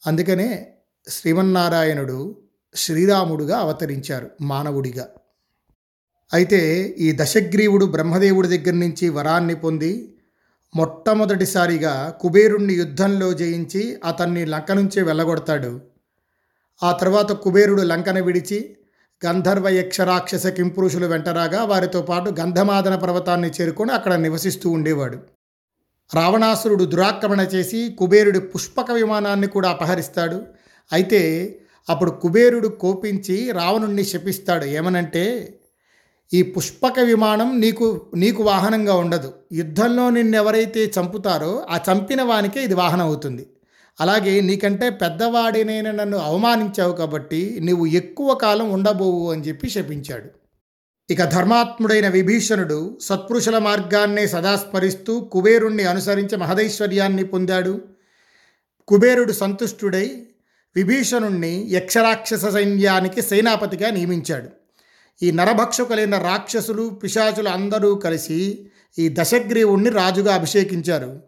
అందుకనే 0.07 0.67
శ్రీమన్నారాయణుడు 1.07 2.35
శ్రీరాముడుగా 2.75 3.57
అవతరించారు 3.57 4.29
మానవుడిగా. 4.41 5.07
అయితే 6.33 6.83
ఈ 6.99 7.17
దశగ్రీవుడు 7.17 7.85
బ్రహ్మదేవుడి 7.85 8.47
దగ్గర 8.47 8.73
నుంచి 8.73 9.09
వరాన్ని 9.09 9.55
పొంది 9.55 10.17
మొట్టమొదటిసారిగా 10.75 12.17
కుబేరుణ్ణి 12.21 12.73
యుద్ధంలో 12.73 13.33
జయించి 13.33 14.01
అతన్ని 14.05 14.45
లంక 14.45 14.71
నుంచే 14.71 15.01
వెళ్ళగొడతాడు. 15.01 15.79
ఆ 16.83 16.91
తర్వాత 16.91 17.31
కుబేరుడు 17.31 17.81
లంకను 17.81 18.23
విడిచి 18.23 18.75
గంధర్వ 19.25 19.69
యక్షరాక్షస 19.69 20.47
కింపురుషులు 20.47 21.05
వెంటరాగా 21.05 21.63
వారితో 21.63 22.01
పాటు 22.01 22.35
గంధమాదన 22.39 22.95
పర్వతాన్ని 22.95 23.51
చేరుకొని 23.61 23.91
అక్కడ 23.91 24.13
నివసిస్తూ 24.13 24.69
ఉండేవాడు. 24.69 25.34
రావణాసురుడు 26.13 26.83
దురాక్రమణ 26.83 27.41
చేసి 27.41 27.89
కుబేరుడి 27.89 28.39
పుష్పక 28.39 28.91
విమానాన్ని 28.91 29.47
కూడా 29.47 29.69
అపహరిస్తాడు. 29.69 30.41
అయితే 30.93 31.21
అప్పుడు 31.89 32.11
కుబేరుడు 32.11 32.67
కోపించి 32.67 33.51
రావణుణ్ణి 33.51 34.03
శపిస్తాడు. 34.03 34.65
ఏమనంటే 34.65 35.59
ఈ 36.33 36.41
పుష్పక 36.41 36.99
విమానం 36.99 37.59
నీకు 37.59 38.01
నీకు 38.15 38.43
వాహనంగా 38.43 38.95
ఉండదు. 38.95 39.33
యుద్ధంలో 39.51 40.09
నిన్నెవరైతే 40.09 40.91
చంపుతారో 40.99 41.65
ఆ 41.69 41.79
చంపిన 41.91 42.21
వానికే 42.21 42.63
ఇది 42.63 42.73
వాహనం 42.73 43.05
అవుతుంది. 43.05 43.47
అలాగే 43.99 44.41
నీకంటే 44.41 44.89
పెద్దవాడినైనా 44.89 45.91
నన్ను 45.91 46.17
అవమానించావు 46.17 46.93
కాబట్టి 46.93 47.59
నువ్వు 47.63 47.85
ఎక్కువ 47.85 48.33
కాలం 48.33 48.71
ఉండబోవు 48.71 49.31
అని 49.31 49.41
చెప్పి 49.41 49.69
శపించాడు. 49.69 50.29
ఇక 51.09 51.23
ధర్మాత్ముడైన 51.23 52.07
విభీషణుడు 52.07 52.97
సత్పురుషుల 53.01 53.57
మార్గాన్నే 53.57 54.27
సదా 54.27 54.55
స్మరిస్తూ 54.55 55.19
కుబేరుణ్ణి 55.19 55.83
అనుసరించి 55.83 56.37
మహదైశ్వర్యాన్ని 56.37 57.23
పొందాడు. 57.23 57.81
కుబేరుడు 58.87 59.31
సంతుష్టుడై 59.31 60.21
విభీషణుణ్ణి 60.75 61.67
యక్షరాక్షస 61.71 62.45
సైన్యానికి 62.45 63.21
సేనాపతిగా 63.21 63.89
నియమించాడు. 63.89 64.49
ఈ 65.23 65.31
నరభక్షకులైన 65.31 66.17
రాక్షసులు 66.17 66.89
పిశాచులు 66.89 67.49
అందరూ 67.49 67.95
కలిసి 67.95 68.69
ఈ 68.99 69.15
దశగ్రీవుణ్ణి 69.19 69.89
రాజుగా 69.89 70.35
అభిషేకించారు. 70.35 71.19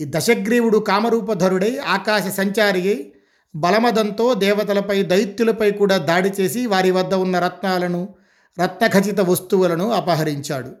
ఈ 0.00 0.04
దశగ్రీవుడు 0.08 0.78
కామరూపధరుడై 0.78 1.78
ఆకాశ 1.78 2.22
సంచారి 2.28 2.80
అయి 2.80 3.12
బలమదంతో 3.56 4.34
దేవతలపై 4.34 5.02
దైత్యులపై 5.02 5.70
కూడా 5.70 5.96
దాడి 5.96 6.30
చేసి 6.40 6.66
వారి 6.66 6.90
వద్ద 6.90 7.14
ఉన్న 7.14 7.38
రత్నాలను 7.38 8.08
రత్నఖచిత 8.60 9.20
వస్తువులను 9.20 9.90
అపహరించాడు. 9.90 10.72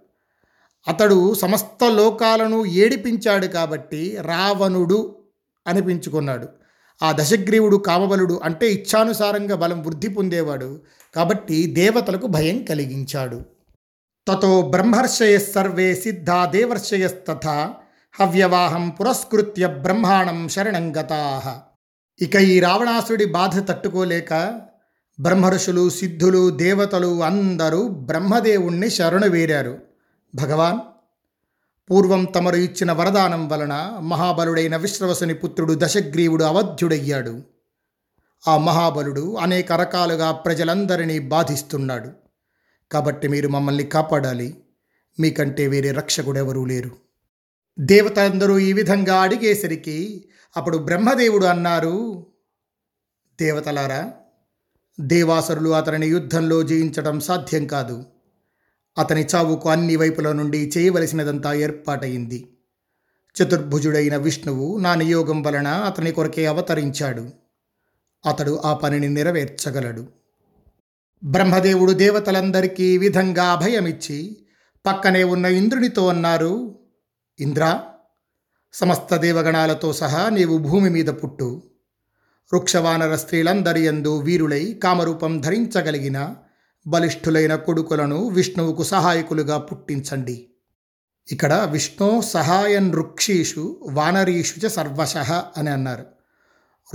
అతడు 0.88 1.34
సమస్త 1.34 1.84
లోకాలను 1.84 2.64
ఏడిపించాడు 2.64 3.46
కాబట్టి 3.46 4.16
రావణుడు 4.20 5.16
అనిపించుకున్నాడు. 5.66 6.48
ఆ 7.02 7.12
దశగ్రీవుడు 7.12 7.76
కామబలుడు 7.76 8.40
అంటే 8.44 8.72
ఇచ్ఛానుసారంగా 8.72 9.56
బలం 9.56 9.82
వృద్ధి 9.82 10.08
పొందేవాడు 10.08 10.80
కాబట్టి 11.14 11.66
దేవతలకు 11.66 12.26
భయం 12.26 12.64
కలిగించాడు. 12.64 13.42
తతో 14.28 14.62
బ్రహ్మర్షయ 14.62 15.38
సర్వే 15.38 15.94
సిద్ధా 15.94 16.44
దేవర్షయస్తథ 16.44 17.46
హవ్యవాహం 18.20 18.90
పురస్కృత్య 18.90 19.66
బ్రహ్మాణం 19.66 20.48
శరణంగతా 20.48 21.54
ఇక 22.20 22.36
ఈ 22.36 22.60
రావణాసుడి 22.60 23.24
బాధ 23.24 23.68
తట్టుకోలేక 23.68 24.60
బ్రహ్మర్షులు 25.20 25.90
సిద్ధులు 25.90 26.50
దేవతలు 26.50 27.22
అందరూ 27.22 27.88
బ్రహ్మదేవుణ్ణి 27.88 28.90
శరణు 28.90 29.28
వేరారు. 29.28 29.78
భగవాన్ 30.34 30.80
పూర్వం 31.90 32.24
తమరు 32.24 32.56
ఇచ్చిన 32.56 32.92
వరదానం 32.92 33.48
వలన 33.48 33.98
మహాబలుడైన 34.02 34.76
విశ్రవసుని 34.76 35.34
పుత్రుడు 35.34 35.74
దశగ్రీవుడు 35.76 36.44
అవధ్యుడయ్యాడు. 36.44 37.42
ఆ 38.48 38.56
మహాబలుడు 38.56 39.36
అనేక 39.36 39.72
రకాలుగా 39.72 40.32
ప్రజలందరినీ 40.32 41.18
బాధిస్తున్నాడు. 41.18 42.10
కాబట్టి 42.92 43.28
మీరు 43.28 43.48
మమ్మల్ని 43.48 43.84
కాపాడాలి. 43.84 44.56
మీకంటే 45.20 45.66
వేరే 45.66 45.90
రక్షకుడెవరూ 45.90 46.64
లేరు. 46.64 46.90
దేవతలందరూ 47.80 48.58
ఈ 48.58 48.72
విధంగా 48.72 49.20
అడిగేసరికి 49.20 50.24
అప్పుడు 50.56 50.78
బ్రహ్మదేవుడు 50.78 51.46
అన్నారు 51.46 52.26
దేవతలారా 53.40 54.12
దేవాసురులు 55.00 55.70
అతనిని 55.70 56.06
యుద్ధంలో 56.06 56.62
జయించడం 56.62 57.20
సాధ్యం 57.20 57.66
కాదు. 57.66 58.04
అతని 58.98 59.26
చావుకు 59.34 59.68
అన్ని 59.68 59.96
వైపుల 59.96 60.32
నుండి 60.32 60.72
చేయవలసినదంతా 60.78 61.54
ఏర్పాటయింది. 61.54 62.58
చతుర్భుజుడైన 63.36 64.16
విష్ణువు 64.16 64.78
నా 64.78 64.94
నియోగం 64.94 65.42
వలన 65.42 65.68
అతని 65.68 66.12
కొరకే 66.12 66.46
అవతరించాడు. 66.46 67.30
అతడు 68.26 68.62
ఆ 68.64 68.74
పనిని 68.74 69.08
నెరవేర్చగలడు. 69.08 70.06
బ్రహ్మదేవుడు 71.24 71.92
దేవతలందరికీ 71.92 72.84
ఈ 72.84 72.98
విధంగా 72.98 73.44
అభయమిచ్చి 73.44 74.46
పక్కనే 74.86 75.24
ఉన్న 75.24 75.46
ఇంద్రునితో 75.46 76.08
అన్నారు 76.08 76.78
ఇంద్ర 77.40 77.80
సమస్త 78.72 79.16
దేవగణాలతో 79.16 79.92
సహా 79.92 80.28
నీవు 80.28 80.58
భూమి 80.58 80.90
మీద 80.90 81.06
పుట్టు. 81.06 81.62
వృక్షవానర 82.54 83.16
స్త్రీలందరి 83.16 83.84
ఎందు 83.84 84.18
వీరులై 84.20 84.80
కామరూపం 84.84 85.40
ధరించగలిగిన 85.40 86.34
బలిష్ఠులైన 86.86 87.54
కొడుకులను 87.54 88.28
విష్ణువుకు 88.28 88.82
సహాయకులుగా 88.82 89.58
పుట్టించండి. 89.58 90.50
ఇక్కడ 91.32 91.68
విష్ణు 91.70 92.20
సహాయన్ 92.20 92.90
వృక్షీషు 92.90 93.80
వానరీషు 93.90 94.66
చ 94.66 94.68
సర్వశ 94.68 95.16
అని 95.56 95.70
అన్నారు. 95.70 96.04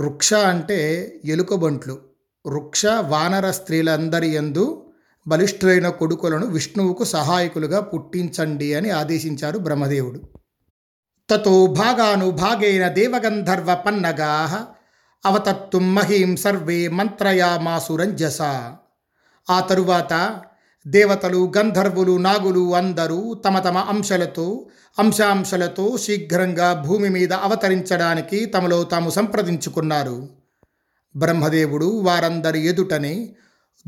వృక్ష 0.00 0.34
అంటే 0.34 0.78
ఎలుకబంట్లు. 1.24 1.98
వృక్ష 2.46 2.86
వానర 2.86 3.50
స్త్రీలందరి 3.50 4.28
ఎందు 4.28 4.86
బలిష్ఠులైన 5.28 5.88
కొడుకులను 5.88 6.46
విష్ణువుకు 6.46 7.04
సహాయకులుగా 7.04 7.80
పుట్టించండి 7.80 8.74
అని 8.74 8.90
ఆదేశించారు 8.90 9.58
బ్రహ్మదేవుడు. 9.58 10.22
తతో 11.30 11.66
భాగాను 11.66 12.30
భాగేన 12.30 12.88
దేవగంధర్వ 12.88 13.82
పన్నగా 13.86 14.68
అవతత్తుం 15.28 15.94
మహీం 15.94 16.36
సర్వే 16.36 16.88
మంత్రయామాసురంజస. 16.88 18.42
ఆ 19.50 19.60
తరువాత 19.70 20.40
దేవతలు 20.86 21.52
గంధర్వులు 21.58 22.18
నాగులు 22.18 22.74
అందరూ 22.74 23.34
తమ 23.34 23.58
తమ 23.58 23.78
అంశలతో 23.78 24.66
అంశాంశలతో 24.98 25.98
శీఘ్రంగా 25.98 26.84
భూమి 26.86 27.08
మీద 27.08 27.32
అవతరించడానికి 27.32 28.46
తమలో 28.46 28.82
తాము 28.82 29.10
సంప్రదించుకున్నారు. 29.10 30.28
బ్రహ్మదేవుడు 31.16 31.84
వారందరి 31.84 32.66
ఎదుటనే 32.66 33.34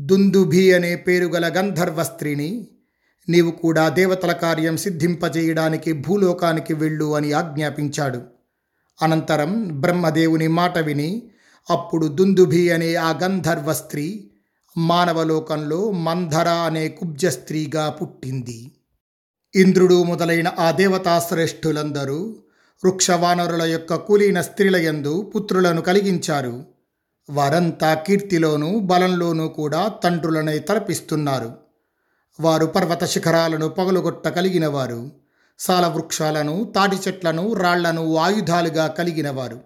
దుందుభి 0.01 0.73
అనే 0.73 0.95
పేరుగల 0.95 1.59
గంధర్వ 1.59 2.03
స్త్రీని 2.03 2.67
నీవు 3.29 3.51
కూడా 3.51 3.89
దేవతల 3.89 4.31
కార్యం 4.31 4.77
సిద్ధింపజేయడానికి 4.77 5.93
భూలోకానికి 5.93 6.73
వెళ్ళు 6.73 7.15
అని 7.15 7.33
ఆజ్ఞాపించాడు. 7.33 8.40
అనంతరం 9.01 9.81
బ్రహ్మదేవుని 9.81 10.47
మాట 10.47 10.77
విని 10.77 11.29
అప్పుడు 11.69 12.07
దుందుభి 12.07 12.71
అనే 12.71 12.95
ఆ 12.95 13.11
గంధర్వ 13.23 13.73
స్త్రీ 13.73 14.31
మానవలోకంలో 14.77 15.91
మంధర 15.91 16.47
అనే 16.47 16.87
కుబ్జ 16.87 17.25
స్త్రీగా 17.25 17.89
పుట్టింది. 17.89 18.71
ఇంద్రుడు 19.55 20.03
మొదలైన 20.03 20.51
ఆ 20.59 20.71
దేవతాశ్రేష్ఠులందరూ 20.71 22.35
వృక్షవానరుల 22.85 23.61
యొక్క 23.61 23.95
కులీన 23.95 24.41
స్త్రీలయందు 24.41 25.31
పుత్రులను 25.35 25.81
కలిగించారు. 25.81 26.65
వారంతా 27.29 27.93
కీర్తిలోనూ 27.93 28.79
బలంలోనూ 28.79 29.47
కూడా 29.47 29.87
తండ్రులనే 29.87 30.59
తలపిస్తున్నారు. 30.59 31.53
వారు 32.39 32.65
పర్వత 32.65 33.03
శిఖరాలను 33.03 33.69
పగలుగొట్ట 33.69 34.27
కలిగినవారు 34.27 34.95
వారు 34.95 35.20
సాల 35.63 35.87
వృక్షాలను 35.87 36.73
తాటి 36.75 36.95
చెట్లను 37.07 37.53
రాళ్ళను 37.53 38.15
ఆయుధాలుగా 38.15 38.87
కలిగినవారు. 38.87 39.59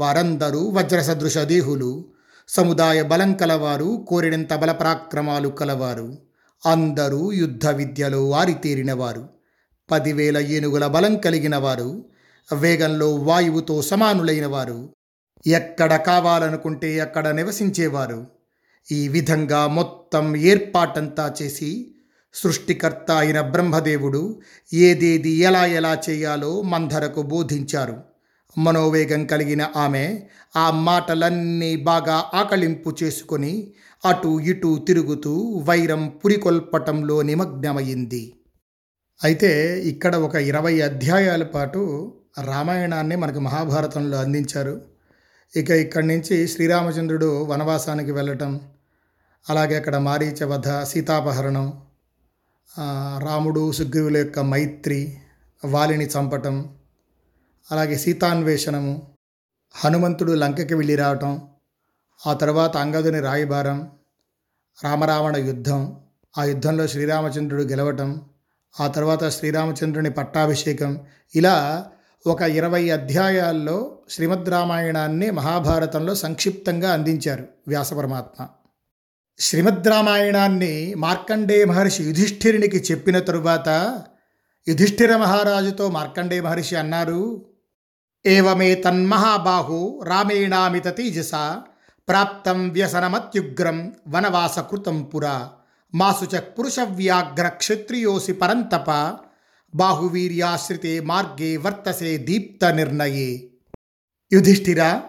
వారందరూ 0.00 0.70
వజ్రసదృశ 0.70 1.38
దేహులు. 1.38 2.04
సముదాయ 2.48 3.02
బలం 3.02 3.34
కలవారు 3.34 4.06
కోరినంత 4.08 4.54
బలపరాక్రమాలు 4.54 5.48
కలవారు. 5.48 6.18
అందరూ 6.66 7.32
యుద్ధ 7.32 7.66
విద్యలో 7.66 8.32
ఆరితేరినవారు. 8.32 9.28
పదివేల 9.90 10.38
ఏనుగుల 10.38 10.86
బలం 10.86 11.16
కలిగినవారు. 11.16 12.04
వేగంలో 12.54 13.14
వాయువుతో 13.14 13.82
సమానులైనవారు. 13.82 14.94
ఎక్కడ 15.46 15.96
కావాలనుకుంటే 15.96 17.00
అక్కడ 17.00 17.28
నివసించేవారు. 17.28 18.26
ఈ 18.92 19.08
విధంగా 19.08 19.66
మొత్తం 19.66 20.36
ఏర్పాటంతా 20.36 21.34
చేసి 21.42 21.94
సృష్టికర్త 22.34 23.10
అయిన 23.10 23.40
బ్రహ్మదేవుడు 23.40 24.40
ఏదేది 24.72 25.30
ఎలా 25.30 25.66
ఎలా 25.66 25.98
చేయాలో 26.10 26.62
మంధరకు 26.62 27.22
బోధించారు. 27.22 27.96
మనోవేగం 28.58 29.26
కలిగిన 29.26 29.68
ఆమె 29.76 30.22
ఆ 30.56 30.70
మాటలన్నీ 30.70 31.76
బాగా 31.76 32.30
ఆకలింపు 32.34 32.96
చేసుకొని 33.02 33.72
అటు 34.04 34.40
ఇటు 34.40 34.84
తిరుగుతూ 34.88 35.64
వైరం 35.68 36.08
పురికొల్పటంలో 36.08 37.22
నిమగ్నమైంది 37.22 38.34
అయితే 39.22 39.82
ఇక్కడ 39.84 40.16
ఒక 40.16 40.34
ఇరవై 40.34 40.80
అధ్యాయాల 40.80 41.42
పాటు 41.42 42.12
రామాయణాన్ని 42.38 43.16
మనకు 43.16 43.38
మహాభారతంలో 43.38 44.18
అందించారు. 44.18 44.80
ఇక 45.56 45.70
ఇక్కడి 45.70 46.06
నుంచి 46.06 46.48
శ్రీరామచంద్రుడు 46.48 47.42
వనవాసానికి 47.42 48.12
వెళ్ళటం 48.12 48.60
అలాగే 49.48 49.76
అక్కడ 49.76 49.96
మారీచ 49.96 50.44
వధ 50.44 50.82
సీతాపహరణం 50.82 51.72
రాముడు 53.18 53.62
సుగ్రీవుల 53.72 54.16
యొక్క 54.16 54.38
మైత్రి 54.38 55.00
వాలిని 55.62 56.06
చంపటం 56.06 56.56
అలాగే 57.68 57.96
సీతాన్వేషణము 57.96 58.92
హనుమంతుడు 59.74 60.32
లంకకి 60.32 60.74
వెళ్ళి 60.74 60.96
రావటం 60.96 61.32
ఆ 62.20 62.32
తర్వాత 62.32 62.76
అంగదుని 62.76 63.20
రాయిభారం 63.20 63.78
రామరావణ 64.78 65.36
యుద్ధం 65.36 65.80
ఆ 66.34 66.44
యుద్ధంలో 66.44 66.86
శ్రీరామచంద్రుడు 66.86 67.62
గెలవటం 67.62 68.10
ఆ 68.74 68.86
తర్వాత 68.88 69.24
శ్రీరామచంద్రుని 69.28 70.10
పట్టాభిషేకం 70.10 70.92
ఇలా 71.34 71.56
ఒక 72.26 72.42
ఇరవై 72.52 72.82
అధ్యాయాల్లో 72.90 73.76
శ్రీమద్ 74.10 74.48
రామాయణాన్ని 74.48 75.28
మహాభారతంలో 75.30 76.14
సంక్షిప్తంగా 76.14 76.88
అందించారు 76.92 77.44
వ్యాసపరమాత్మ 77.68 78.46
శ్రీమద్ 79.40 79.88
రామాయణాన్ని 79.88 80.94
మార్కండేయ 80.94 81.64
మహర్షి 81.64 82.02
యుధిష్ఠిరునికి 82.02 82.76
చెప్పిన 82.76 83.18
తరువాత 83.18 83.68
యుధిష్ఠిర 84.68 85.16
మహారాజుతో 85.16 85.90
మార్కండేయ 85.90 86.40
మహర్షి 86.40 86.76
అన్నారు 86.76 87.46
ఏవమే 88.26 88.74
తన్మహాబాహు 88.74 90.02
రామేణామిత 90.06 90.86
తేజస 90.86 91.30
ప్రాప్తం 92.08 92.68
వ్యసనమత్యుగ్రం 92.68 93.92
వనవాసకృతం 94.08 95.02
పురా 95.02 95.50
మాసుచ 95.94 96.40
పురుషవ్యాఘ్ర 96.40 97.48
క్షత్రియోసి 97.48 98.32
పరంతప 98.32 99.16
బాహువీర్యాశ్రితే 99.74 101.00
మార్గే 101.00 101.56
వర్తసే 101.56 102.16
దీప్త 102.16 102.64
నిర్ణయే. 102.64 103.50
యుధిష్ఠిర 104.32 105.00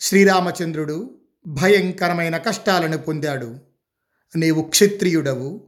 శ్రీరామచంద్రుడు 0.00 1.17
భయంకరమైన 1.48 2.36
కష్టాలను 2.36 2.98
పొందాడు. 2.98 3.58
నీవు 4.36 4.62
క్షత్రియుడవు 4.62 5.66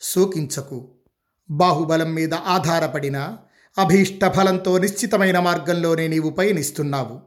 శోకించకు. 0.00 0.88
బాహుబలం 1.50 2.14
మీద 2.14 2.34
ఆధారపడిన 2.34 3.36
అభీష్ట 3.78 4.24
ఫలంతో 4.24 4.78
నిశ్చితమైన 4.78 5.38
మార్గంలోనే 5.38 6.08
నీవు 6.08 6.30
పయనిస్తున్నావు. 6.30 7.20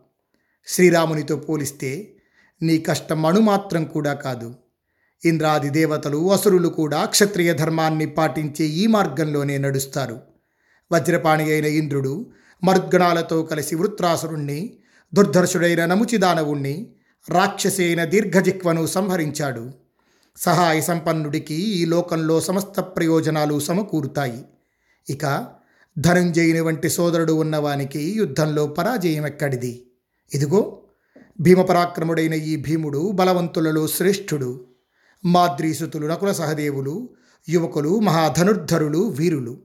శ్రీరామునితో 0.68 1.36
పోలిస్తే 1.36 2.16
నీ 2.62 2.78
కష్టం 2.78 3.26
అణుమాత్రం 3.26 3.84
కూడా 3.84 4.14
కాదు. 4.14 4.56
ఇంద్రాది 5.26 5.70
దేవతలు 5.70 6.34
అసురులు 6.34 6.68
కూడా 6.68 7.06
క్షత్రియ 7.06 7.54
ధర్మాన్ని 7.54 8.06
పాటించే 8.06 8.66
ఈ 8.66 8.88
మార్గంలోనే 8.88 9.58
నడుస్తారు. 9.58 10.22
వజ్రపాణి 10.92 11.44
అయిన 11.44 11.66
ఇంద్రుడు 11.66 12.32
మరుద్గణాలతో 12.64 13.44
కలిసి 13.44 13.76
వృత్రాసురుణ్ణి 13.76 14.80
దుర్ధర్షుడైన 15.14 15.86
నముచిదానవుణ్ణి 15.86 16.95
రాక్షసేన 17.30 18.04
దీర్ఘజిక్వను 18.04 18.88
సంహరించాడు. 18.88 19.72
సహాయ 20.38 20.82
సంపన్నుడికి 20.82 21.54
ఈ 21.54 21.86
లోకంలో 21.86 22.42
సమస్త 22.42 22.80
ప్రయోజనాలు 22.80 23.60
సమకూరుతాయి. 23.60 24.46
ఇక 25.10 25.48
ధనంజయుని 26.00 26.60
వంటి 26.60 26.90
సోదరుడు 26.90 27.34
ఉన్నవానికి 27.34 28.14
యుద్ధంలో 28.18 28.68
పరాజయం 28.68 29.26
ఎక్కడిది 29.26 29.86
ఇదిగో 30.34 30.82
భీమపరాక్రముడైన 31.42 32.34
ఈ 32.34 32.56
భీముడు 32.56 33.12
బలవంతులలో 33.12 33.88
శ్రేష్ఠుడు. 33.88 34.66
మాద్రీసుతులు 35.26 36.08
నకుల 36.08 36.32
సహదేవులు 36.32 37.10
యువకులు 37.50 38.00
మహాధనుర్ధరులు 38.00 38.98
వీరులు. 38.98 39.62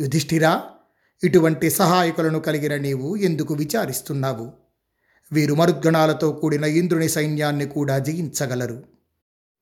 యుధిష్ఠిరా 0.00 0.62
ఇటువంటి 1.24 1.70
సహాయకులను 1.70 2.38
కలిగిన 2.38 2.76
నీవు 2.76 3.16
ఎందుకు 3.16 3.54
విచారిస్తున్నావు? 3.54 4.65
వీరు 5.32 5.54
మరుద్గణాలతో 5.54 6.32
కూడిన 6.32 6.64
ఇంద్రుని 6.64 7.08
సైన్యాన్ని 7.08 7.66
కూడా 7.66 7.98
జయించగలరు. 7.98 8.82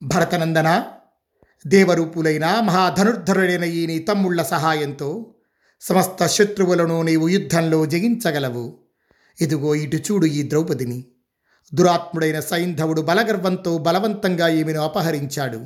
భరతనందన? 0.03 0.83
దేవరూపులైన 1.67 2.59
మహాధనుర్ధరుడైన 2.59 3.63
ఈ 3.63 3.85
నీ 3.85 3.99
తమ్ముళ్ళ 3.99 4.43
సహాయంతో 4.43 5.33
సమస్త 5.81 6.25
శత్రువులను 6.25 7.01
నీవు 7.01 7.29
యుద్ధంలో 7.29 7.85
జయించగలవు. 7.85 8.77
ఇదిగో 9.41 9.75
ఇటు 9.75 9.97
చూడు 9.97 10.25
ఈ 10.25 10.49
ద్రౌపదిని. 10.49 11.05
దురాత్ముడైన 11.73 12.39
సైంధవుడు 12.39 13.01
బలగర్వంతో 13.01 13.77
బలవంతంగా 13.77 14.47
ఈమెను 14.47 14.81
అపహరించాడు. 14.81 15.61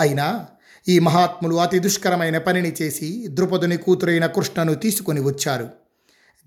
అయినా 0.00 0.46
ఈ 0.88 0.98
మహాత్ములు 0.98 1.54
అతి 1.54 1.78
దుష్కరమైన 1.78 2.38
పనిని 2.38 2.74
చేసి 2.82 3.26
ద్రుపదుని 3.28 3.76
కూతురైన 3.76 4.26
కృష్ణను 4.26 4.74
తీసుకొని 4.74 5.20
వచ్చారు. 5.20 5.70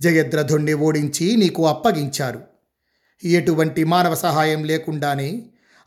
జయద్రథుణ్ణి 0.01 0.73
ఓడించి 0.73 1.35
నీకు 1.35 1.67
అప్పగించారు. 1.67 2.54
ఎటువంటి 3.23 3.83
మానవ 3.83 4.15
సహాయం 4.15 4.63
లేకుండానే 4.63 5.45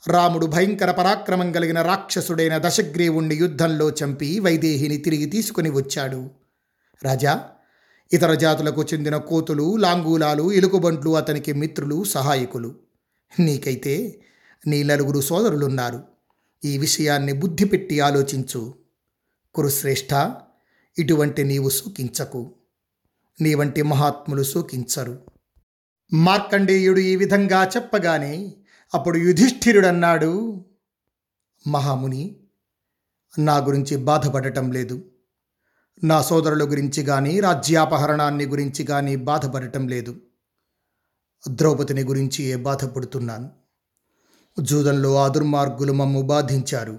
రాముడు 0.08 0.46
భయంకర 0.46 0.90
పరాక్రమం 0.90 1.52
కలిగిన 1.52 1.82
రాక్షసుడైన 1.82 2.58
దశగ్రీవుణ్ణి 2.58 3.34
యుద్ధంలో 3.34 3.90
చంపి 3.90 4.38
వైదేహిని 4.38 4.96
తిరిగి 4.96 5.26
తీసుకుని 5.26 5.70
వచ్చాడు. 5.70 6.30
రాజా 7.04 7.48
ఇతర 8.12 8.34
జాతులకు 8.34 8.82
చెందిన 8.82 9.16
కోతులు 9.16 9.76
లాంగూలాలు 9.76 10.52
ఎలుకబంట్లు 10.52 11.16
అతనికి 11.16 11.52
మిత్రులు 11.52 12.04
సహాయకులు. 12.04 12.74
నీకైతే 13.40 14.20
నీ 14.66 14.82
నలుగురు 14.82 15.20
సోదరులున్నారు. 15.20 16.02
ఈ 16.64 16.78
విషయాన్ని 16.78 17.32
బుద్ధి 17.32 17.64
పెట్టి 17.64 18.00
ఆలోచించు. 18.00 18.74
కురుశ్రేష్ఠ 19.54 20.30
ఇటువంటి 20.98 21.44
నీవు 21.44 21.68
సూకించకు 21.68 22.54
నీ 23.40 23.54
వంటి 23.54 23.82
మహాత్ములు 23.82 24.42
సూకించరు 24.42 25.37
మార్కండేయుడు 26.12 26.98
ఈ 26.98 27.16
విధంగా 27.16 27.66
చెప్పగానే 27.66 28.56
అప్పుడు 28.94 29.18
యుధిష్ఠిరుడన్నాడు 29.18 30.64
మహాముని 31.66 32.36
నా 33.38 33.56
గురించి 33.56 33.96
బాధపడటం 33.96 34.72
లేదు. 34.72 35.04
నా 36.04 36.22
సోదరుల 36.22 36.70
గురించి 36.70 37.02
కానీ 37.02 37.40
రాజ్యాపహరణాన్ని 37.40 38.46
గురించి 38.46 38.84
కానీ 38.84 39.16
బాధపడటం 39.16 39.88
లేదు. 39.88 40.20
ద్రౌపదిని 41.48 42.04
గురించి 42.04 42.44
ఏ 42.44 42.56
బాధపడుతున్నాను 42.56 43.50
జూదంలో 44.60 45.16
ఆ 45.16 45.28
దుర్మార్గులు 45.28 45.92
మమ్ము 45.92 46.22
బాధించారు. 46.22 46.98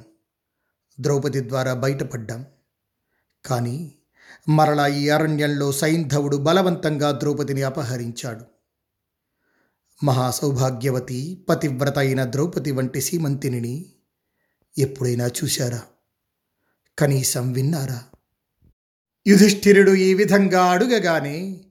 ద్రౌపది 1.00 1.50
ద్వారా 1.50 1.74
బయటపడ్డాం. 1.74 2.46
కానీ 3.46 3.96
మరలా 4.50 4.88
ఈ 4.88 5.10
అరణ్యంలో 5.10 5.72
సైంధవుడు 5.72 6.38
బలవంతంగా 6.38 7.12
ద్రౌపదిని 7.12 7.64
అపహరించాడు. 7.64 8.59
మహాసౌభాగ్యవతి 10.04 11.46
పతివ్రత 11.50 12.00
అయిన 12.00 12.24
ద్రౌపది 12.24 12.72
వంటి 12.72 13.02
సీమంతిని 13.02 13.86
ఎప్పుడైనా 14.78 15.28
చూశారా? 15.28 15.82
కనీసం 17.00 17.52
విన్నారా? 17.52 18.04
యుధిష్ఠిరుడు 19.28 19.92
ఈ 19.92 20.14
విధంగా 20.14 20.66
అడుగగానే 20.66 21.62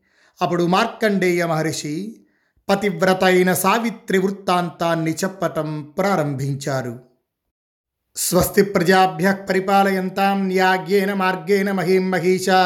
అప్పుడు 0.42 0.66
మార్కండేయ 0.66 1.44
మహర్షి 1.44 2.26
పతివ్రత 2.68 3.24
అయిన 3.24 3.54
సావిత్రి 3.54 4.18
వృత్తాంతాన్ని 4.18 5.12
చెప్పటం 5.12 5.94
ప్రారంభించారు. 5.98 7.00
స్వస్తి 8.16 8.62
ప్రజాభ్య 8.62 9.36
పరిపాలయంతాం 9.48 10.46
న్యాగ్యేన 10.48 11.12
మార్గేణ 11.12 11.72
మహీం 11.72 12.10
మహిషా 12.10 12.58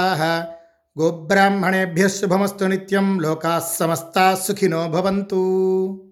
గోబ్రాహ్మణేభ్య 1.01 2.09
శుభమస్తు 2.09 2.65
నిత్యం. 2.65 3.21
లోకా 3.21 3.61
సమస్తా 3.61 4.35
సుఖినో 4.35 4.89
భవంతు. 4.89 6.05